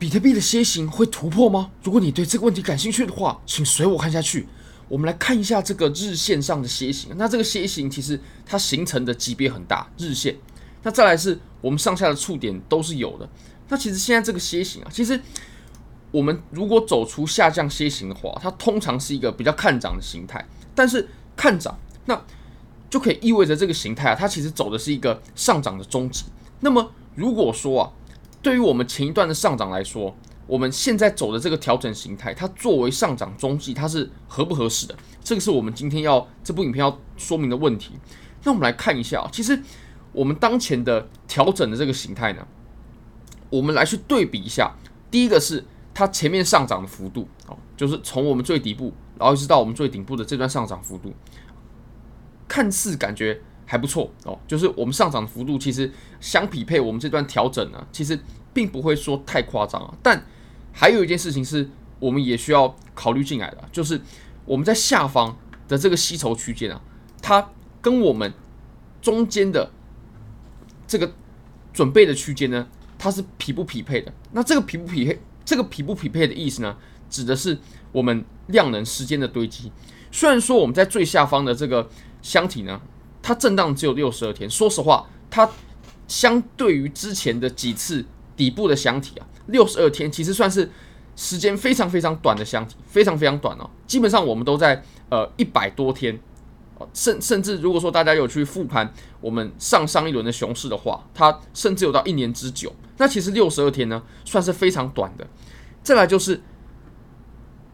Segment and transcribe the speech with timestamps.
[0.00, 1.70] 比特币的楔形会突破吗？
[1.82, 4.48] 如果你对这个问题感兴趣的话，请随我看下去。
[4.88, 7.10] 我们来看一下这个日线上的楔形。
[7.16, 10.34] 那这个楔形其实它形成的级别很大，日线。
[10.82, 13.28] 那再来是我们上下的触点都是有的。
[13.68, 15.20] 那其实现在这个楔形啊，其实
[16.10, 20.42] 我们如果走出下降楔形的话，它通常是一个比较看涨的形态。
[20.74, 21.06] 但是
[21.36, 22.18] 看涨，那
[22.88, 26.24] 就可以意味着这个形态啊，它其实走的是一个上涨的终极。
[26.60, 27.92] 那么如果说啊，
[28.42, 30.16] 对于我们前一段的上涨来说，
[30.46, 34.96] 我们现在走的这个调整形态，它作为上涨中继，它是合不合适的？
[35.22, 37.92] 这个是我们今天要这部影片要说明的问题。
[38.44, 39.60] 那我们来看一下，其实
[40.12, 42.46] 我们当前的调整的这个形态呢，
[43.50, 44.74] 我们来去对比一下。
[45.10, 51.12] 第一个是它前面上涨的幅度哦，就是从我们最底部，然后一直到我们最顶部的这段上涨幅度，
[52.48, 53.40] 看似感觉。
[53.70, 55.88] 还不错哦，就是我们上涨的幅度其实
[56.18, 58.18] 相匹配我们这段调整呢，其实
[58.52, 59.94] 并不会说太夸张啊。
[60.02, 60.26] 但
[60.72, 61.70] 还有一件事情是
[62.00, 64.00] 我们也需要考虑进来的，就是
[64.44, 66.82] 我们在下方的这个吸筹区间啊，
[67.22, 67.48] 它
[67.80, 68.34] 跟我们
[69.00, 69.70] 中间的
[70.88, 71.12] 这个
[71.72, 72.66] 准备的区间呢，
[72.98, 74.12] 它是匹不匹配的。
[74.32, 76.76] 那这个匹不匹配，这个匹不匹配的意思呢，
[77.08, 77.56] 指的是
[77.92, 79.70] 我们量能时间的堆积。
[80.10, 81.88] 虽然说我们在最下方的这个
[82.20, 82.80] 箱体呢。
[83.30, 85.48] 它震荡只有六十二天，说实话，它
[86.08, 90.68] 相对于之前的几次底部的箱体啊，六十二天其实算是
[91.14, 93.70] 时间非常非常短的箱体，非常非常短哦。
[93.86, 96.18] 基本上我们都在呃一百多天，
[96.92, 102.74] 甚甚至如果说大家有去复盘我们上上一轮的熊市的话，它甚至有到一年之久。
[102.96, 105.24] 那其实六十二天呢，算是非常短的。
[105.84, 106.42] 再来就是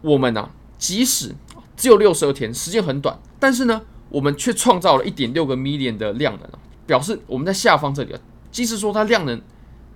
[0.00, 1.32] 我们呢、啊，即使
[1.76, 3.82] 只有六十二天，时间很短，但是呢。
[4.10, 6.48] 我们却创造了一点六个 million 的量能，
[6.86, 8.20] 表示我们在下方这里啊，
[8.52, 9.40] 即使说它量能，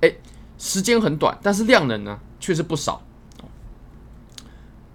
[0.01, 0.12] 哎，
[0.59, 3.03] 时间很短，但是量能呢却是不少。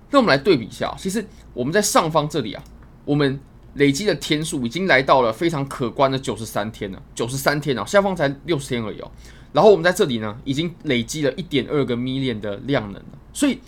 [0.10, 2.64] 那我们来对比一下，其实我们在上方这里啊，
[3.06, 3.40] 我们
[3.76, 9.10] 累积的天数已经来到了非常可观的九十三天了，九十三天啊，下方才六十天而已哦。
[9.54, 13.60] 然后我们在这里呢，已经累积了一点二个 million 的量能，所以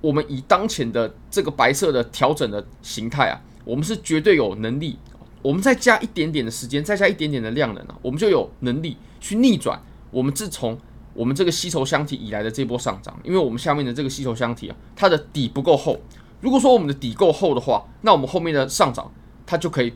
[0.00, 3.40] 我们以当前的这个白色的调整的形态啊。
[3.64, 4.98] 我们是绝对有能力，
[5.40, 9.80] 我们再加一点点的时间，再加一点点的量能啊，我们就有能力去逆转
[10.10, 10.76] 我们自从
[11.14, 13.16] 我们这个吸筹箱体以来的这波上涨。
[13.22, 16.00] 因为我们下面的这个吸筹箱体啊，它的底不够厚。
[16.40, 19.12] 如果说我们的底够厚的话，那我们后面的上涨
[19.46, 19.92] 它就可以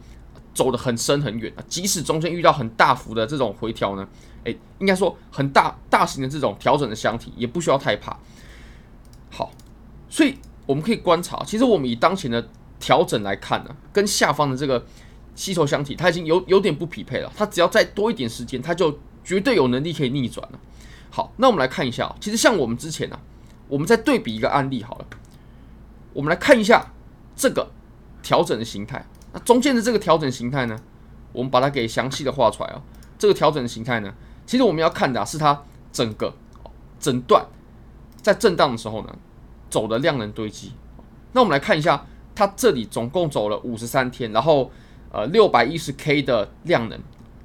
[0.55, 1.65] 走得很深很远啊。
[1.67, 4.09] 即使中间遇到很大幅的这种回调呢，
[4.45, 8.17] 诶，应该说很大大型的这种调整的箱体也不需要太怕。
[9.31, 9.51] 好，
[10.09, 12.49] 所以我们可以观察，其实我们以当前的。
[12.87, 14.87] 调整来看呢，跟下方的这个
[15.35, 17.33] 吸筹箱体，它已经有有点不匹配了。
[17.37, 20.61] 它只要再多一点时间，它就绝对有能力可以逆转了。
[21.11, 23.19] 好，那我们来看一下，其实像我们之前呢、
[23.67, 25.07] 我们再对比一个案例好了，
[26.13, 26.93] 我们来看一下
[27.35, 27.73] 这个
[28.23, 29.05] 调整的形态。
[29.33, 30.79] 那中间的这个调整形态呢，
[31.33, 32.81] 我们把它给详细的画出来啊。
[33.19, 34.15] 这个调整的形态呢，
[34.47, 35.61] 其实我们要看的、是它
[35.91, 36.33] 整个
[37.01, 37.45] 整段
[38.23, 39.17] 在震荡的时候呢，
[39.69, 40.71] 走的量能堆积。
[41.33, 42.07] 那我们来看一下。
[42.37, 44.71] 它这里总共走了五十三天，然后
[45.11, 47.01] 呃六百一十 K 的量能，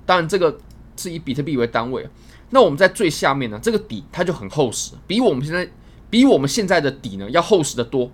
[0.05, 0.59] 当然这个
[0.97, 2.07] 是以比特币为单位。
[2.49, 5.67] 那我们在最下面呢，这个底它就很厚实，比我们现在
[6.09, 8.11] 比我们现在的底呢要厚实得多。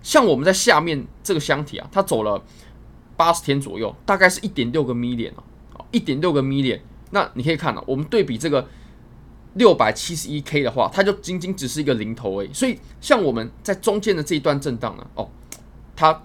[0.00, 2.40] 像我们在下面这个箱体啊，它走了
[3.16, 5.32] 八十天左右，大概是一点六个 million
[5.74, 6.78] 啊，一点六个 million。
[7.10, 8.64] 那你可以看到，我们对比这个
[9.54, 12.52] 六百七十一 K 的话，它就仅仅只是一个零头而已。
[12.52, 15.28] 所以像我们在中间的这一段震荡呢，哦。
[16.00, 16.22] 它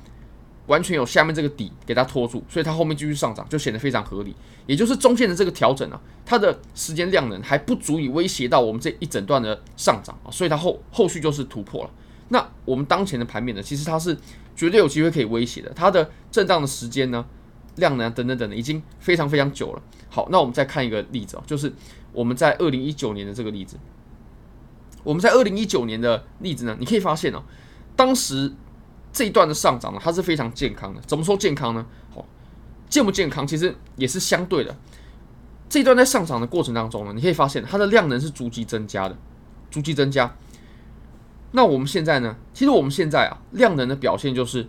[0.67, 4.33] 完全有下面这个底给它拖住，所以它后面继续上涨就显得非常合理。
[4.65, 11.89] 也就是中间的这个调整啊，它的时间量能还不足以威胁到我们这一整段的上涨啊，所以它后后续就是突破了。
[12.29, 14.17] 那我们当前的盘面呢，其实它是
[14.55, 15.69] 绝对有机会可以威胁的。
[15.75, 17.25] 它的震荡的时间呢、
[17.75, 19.81] 量能等等等等，已经非常非常久了。
[20.09, 21.71] 好，那我们再看一个例子啊，就是
[22.13, 23.77] 我们在二零一九年的这个例子。
[25.03, 27.43] 我们在二零一九年的例子呢，你可以发现哦，
[27.95, 28.53] 当时。
[29.15, 30.99] 这一段的上涨呢，它是非常健康的。
[31.07, 31.85] 怎么说健康呢？
[32.13, 32.25] 好，
[32.89, 34.75] 健不健康其实也是相对的。
[35.69, 39.17] 这一段在上涨的过程当中呢，你可以发现它的量能是逐级增加的，
[39.71, 40.35] 逐级增加。
[41.51, 42.35] 那我们现在呢？
[42.53, 44.67] 其实我们现在啊，量能的表现就是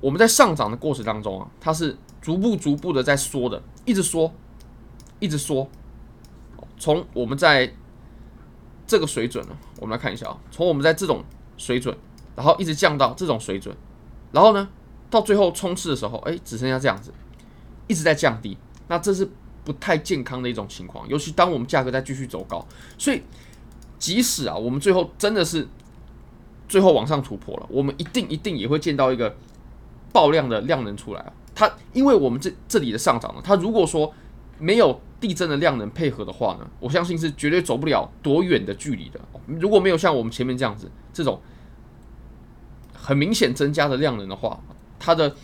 [0.00, 4.34] 我们在上涨的过程当中啊，它是逐步逐步的在缩的，一直缩，
[5.20, 5.70] 一直缩。
[6.76, 7.72] 从我们在
[8.84, 11.22] 这个水准呢，我们来看一下啊，从我们在这种
[11.56, 11.96] 水准。
[12.36, 13.74] 然后一直降到这种水准，
[14.32, 14.68] 然后呢，
[15.08, 17.12] 到最后冲刺的时候，哎，只剩下这样子，
[17.86, 18.56] 一直在降低。
[18.88, 19.28] 那这是
[19.64, 22.66] 不太健康的一种情况，尤其当我们价格在继续走高。
[22.98, 23.22] 所以，
[23.98, 25.66] 即使啊，我们最后真的是
[26.68, 29.34] 最后往上突破了，我们一定一定也会见到一个
[30.12, 31.32] 爆量的量能出来啊。
[31.54, 34.12] 它因为我们这这里的上涨呢，它如果说
[34.58, 39.20] 没有地震的量能配合的话呢，我相信是绝对走不了多远的距离的。
[39.46, 41.40] 如果没有像我们前面这样子这种
[43.04, 44.58] 很明显增加的量能的话，
[44.98, 45.36] 它的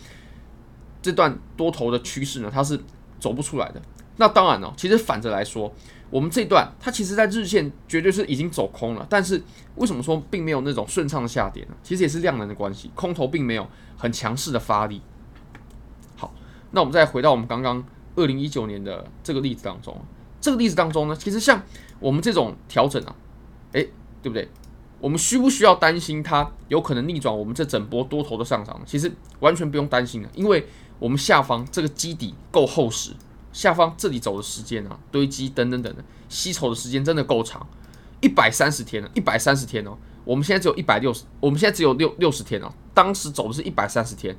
[1.01, 2.79] 这段多头的趋势呢，它是
[3.19, 3.81] 走不出来的。
[4.17, 5.71] 那当然了，其实反着来说。
[6.09, 9.41] 我们这段它其实，在日线绝对是已经走空了，但是
[9.75, 11.75] 为什么说并没有那种顺畅的下跌呢？
[11.81, 13.65] 其实也是量能的关系，空头并没有
[13.97, 15.01] 很强势的发力。
[16.17, 16.33] 好，
[16.71, 17.81] 那我们再回到我们刚刚
[18.17, 19.97] 二零一九年的这个例子当中，
[20.41, 21.63] 这个例子当中呢，其实像
[22.01, 23.15] 我们这种调整啊，
[23.71, 23.89] 诶，
[24.21, 24.49] 对不对？
[25.01, 28.79] 我们需不需要担心它有可能逆转我们这整波多头的上涨？
[28.85, 30.65] 其实完全不用担心的，因为
[30.99, 33.11] 我们下方这个基底够厚实。
[33.51, 37.67] 下方这里走的时间啊，堆积等等等等，吸筹的时间真的够长，
[38.21, 39.97] 一百三十天了，一百三十天哦。
[40.23, 42.71] 我们现在只有一百六十，我们现在只有六六十天哦。
[42.93, 44.37] 当时走的是一百三十天，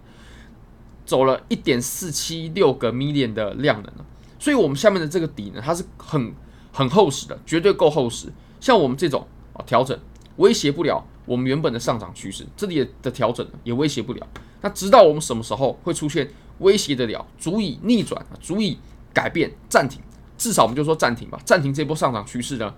[1.04, 3.92] 走了一点四七六个 million 的量能，
[4.38, 6.32] 所以我们下面的这个底呢，它是很
[6.72, 8.32] 很厚实的，绝对够厚实。
[8.60, 9.98] 像我们这种啊调整，
[10.36, 14.26] 威胁不了我们原本的上涨趋势，这里的调整也威胁不了。
[14.60, 18.78] 那直到我们什么时候会出现威胁得了，足以逆转，足以。
[19.14, 20.00] 改变暂停，
[20.38, 21.38] 至少我们就说暂停吧。
[21.44, 22.72] 暂停这波上涨趋势呢，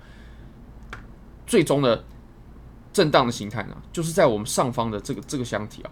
[1.47, 2.05] 最终的
[2.93, 5.91] 震荡的形态呢，就是在我们上方的这个这个箱体啊。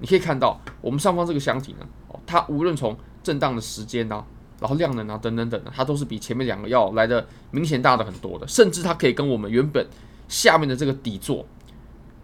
[0.00, 4.24] 你可以看到，我们上方这个箱体呢，哦，它无论从震荡的时间啊，
[4.58, 8.48] 然后量能啊等等等，它都是比前面两个要来的明显大的很多的。
[8.48, 9.86] 甚至它可以跟我们原本
[10.30, 11.44] 下面的这个底座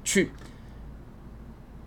[0.03, 0.31] 去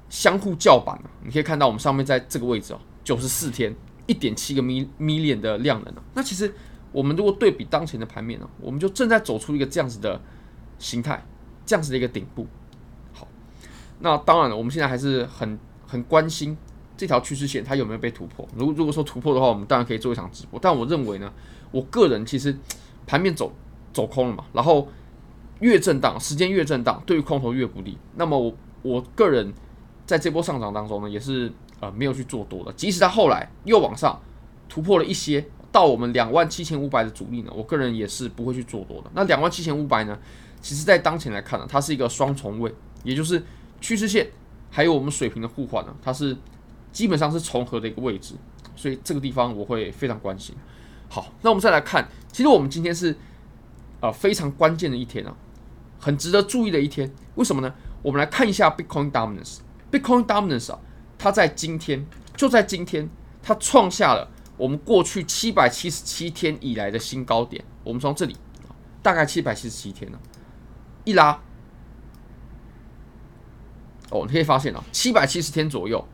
[0.07, 1.09] 相互叫板啊。
[1.23, 3.75] 你可以看到，我们上面在这个位置哦，九十四天。
[4.05, 6.51] 一点七个 mi m i 的量能啊，那其实
[6.91, 10.19] 我们如果对比当前的盘面呢，我们就正在走出一个这样子的
[10.79, 11.23] 形态，
[11.63, 12.47] 这样子的一个顶部。
[13.13, 13.27] 好，
[13.99, 16.57] 那当然了，我们现在还是很很关心
[16.97, 18.49] 这条趋势线它有没有被突破。
[18.55, 20.59] 如果如果说突破的话，我们当然可以做一场直播。
[20.59, 21.31] 但我认为呢，
[21.69, 22.57] 我个人其实
[23.05, 23.53] 盘面走
[23.93, 24.87] 走空了嘛，然后
[25.59, 27.97] 越震荡，时间越震荡，对于空头越不利。
[28.15, 29.53] 那么我我个人
[30.05, 31.51] 在这波上涨当中呢，也是。
[31.81, 34.19] 呃，没有去做多的，即使它后来又往上
[34.67, 39.09] 突破了一些，到我们两万七千五百的阻力呢，我个人也是不会去做多的。
[39.13, 40.19] 那两万七千五百呢，
[40.59, 42.69] 其实在当前来看呢，它是一个双重位，
[43.05, 43.41] 也就是
[43.79, 44.29] 趋势线
[44.69, 46.35] 还有我们水平的互换呢，它是
[46.91, 48.35] 基本上是重合的一个位置，
[48.75, 50.53] 所以这个地方我会非常关心。
[51.07, 53.15] 好，那我们再来看，其实我们今天是
[54.01, 55.33] 呃非常关键的一天啊，
[55.99, 57.73] 很值得注意的一天，为什么呢？
[58.01, 60.79] 我们来看一下 Bitcoin Dominance，Bitcoin Dominance 啊。
[61.21, 63.09] 它在今天，就在今天，
[63.43, 67.61] 它创下了我们过去七百七十七天以来的新高点。
[67.83, 68.37] 我们从这里，
[69.03, 70.19] 大概七百七十七天了，
[71.03, 71.41] 一拉，
[74.11, 76.07] 哦，你可以发现啊，七百七十天左右，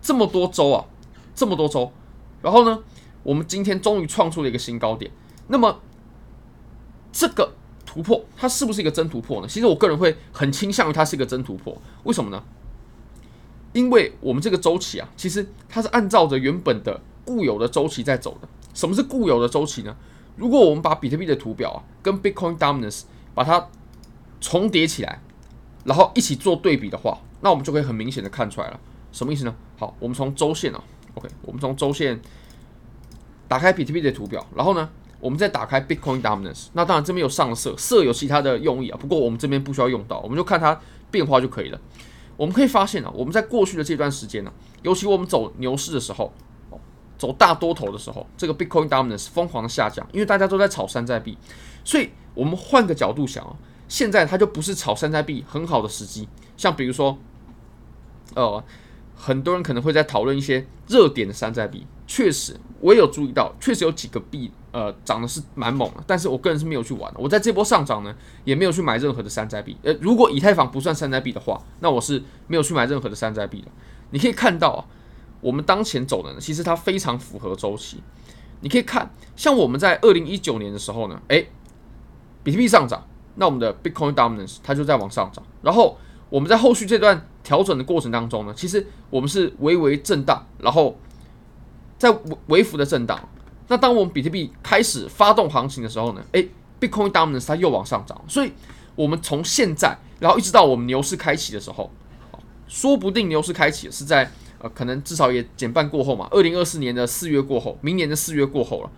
[0.00, 0.86] 这么多周啊，
[1.34, 1.92] 这么多周，
[2.40, 2.78] 然后呢，
[3.24, 5.10] 我们今天终于创出了一个新高点。
[5.48, 5.80] 那么，
[7.10, 7.54] 这个
[7.94, 9.46] 突破它是不是一个真突破呢？
[9.46, 11.80] 其实我个人会很倾向于它是一个真突破。
[12.02, 12.42] 为什么呢？
[13.72, 18.48] 因为我们这个周期啊，其实它是按照着原本的固有的周期在走的。
[18.74, 19.96] 什么是固有的周期呢？
[20.34, 23.02] 如果我们把比特币的图表啊跟 Bitcoin Dominance
[23.32, 23.68] 把它
[24.40, 25.20] 重叠起来，
[25.84, 28.80] 然后一起做对比的话，那我们就可以很明显的看出来了。
[29.12, 29.54] 什么意思呢？
[29.78, 30.82] 好，我们从周线啊
[31.14, 32.20] ，OK，我们从周线
[33.46, 34.90] 打开比特币的图表，然后呢，
[35.24, 36.66] 我们再打开 Bitcoin Dominance。
[36.74, 40.78] 那当然这边有上色，色有其他的用意啊，不过我们这边不需要用到，我们就看它
[41.10, 41.80] 变化就可以了。
[42.36, 44.52] 我们可以发现啊，我们在过去的这段时间呢，
[44.82, 46.30] 尤其我们走牛市的时候，
[47.16, 51.38] 走大多头的时候，这个 Bitcoin Dominance 疯狂的下降，因为大家都在炒山寨币，
[51.82, 53.56] 所以我们换个角度想啊，
[53.88, 56.28] 现在它就不是炒山寨币很好的时机。
[56.58, 57.16] 像比如说，
[58.34, 58.62] 呃，
[59.16, 64.52] 很多人可能会在讨论一些热点的山寨币，确实我也有注意到，确实有几个币。
[64.74, 67.20] 呃，涨的是蛮猛的，但是我个人是没有去玩的。
[67.20, 68.12] 我在这波上涨呢，
[68.42, 69.76] 也没有去买任何的山寨币。
[69.84, 73.68] 呃，如果以太坊不算山寨币的话，那我是没有去买任何的山寨币的。
[74.10, 74.84] 你可以看到啊，
[75.40, 78.02] 我们当前走的呢，其实它非常符合周期。
[78.62, 81.48] 你可以看，像我们在二零一九年的时候呢，诶，
[82.42, 85.44] 比特币上涨，那我们的 Bitcoin Dominance 它就在往上涨。
[85.62, 85.96] 然后
[86.28, 90.98] 我们在后续这段调整的过程当中呢，其实我们是微微震荡，然后
[91.96, 92.12] 在
[92.48, 93.28] 微幅的震荡。
[93.74, 96.48] 那当我们比特币开始发动行情的时候呢，诶
[96.80, 98.52] ，Bitcoin Dominance 它又往上涨，所以
[98.94, 101.90] 我们从现在，然后一直到我们牛市开启的时候，
[102.68, 108.90] 说不定牛市开启是在呃，可能至少也减半过后嘛，二零二四年的四月过后，明年的四月过后了。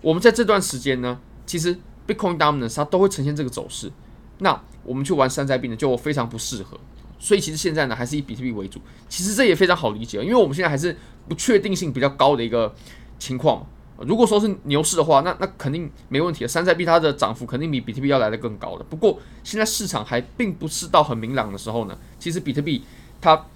[0.00, 3.90] 我们在这段时间呢，其实 Bitcoin Dominance 它都会呈现这个走势，
[4.38, 6.78] 那我们去玩山寨币呢就非常不适合。
[7.18, 8.80] 所以其实现在呢还是以比特币为主。
[9.08, 10.96] 其实这也非常好理解，因为我们现在还是
[11.28, 12.72] 不确定性比较高的一个
[13.18, 13.66] 情况。
[14.00, 16.48] 如果说是牛市的话，那那肯定没问题的。
[16.48, 18.84] 山寨币它的涨幅肯定比比特币要来得更高的。
[18.84, 22.82] 不过现在市场还并不是到很明朗的时候呢，其实比特币
[23.20, 23.46] 它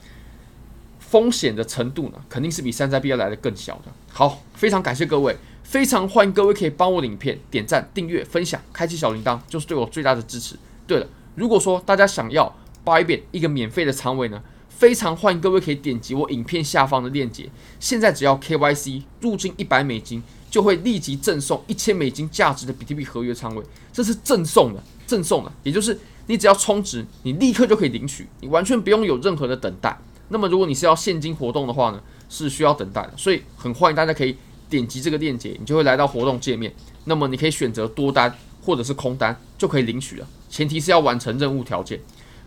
[0.98, 3.92] 风险的程度呢，肯定是比山寨币要来得更小的。
[4.12, 10.56] 好，非常感谢各位，非常欢迎各位可以帮我的影片点赞、订阅、分享、开启小铃铛，就是对我最大的支持。
[10.86, 14.42] 对了，如果说大家想要 Bybit 一个免费的仓位呢，
[14.76, 17.48] 非常欢迎各位可以点击我影片下方的链接。
[17.78, 29.96] 现在只要 KYC 入金一百美金，就会立即赠送一千美金价值的比特币合约仓位，这是赠送的，赠送的，也就是你只要充值，你立刻就可以领取，你完全不用有任何的等待。
[30.28, 33.12] 那么如果你是要现金活动的话呢，是需要等待的。
[33.16, 34.36] 所以很欢迎大家可以
[34.68, 36.74] 点击这个链接，你就会来到活动界面。
[37.04, 40.26] 那么你可以选择多单或者是空单，就可以领取了。
[40.48, 42.00] 前提是要完成任务条件。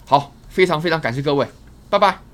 [0.05, 1.48] 好，非常非常感谢各位，
[1.89, 2.26] 拜拜。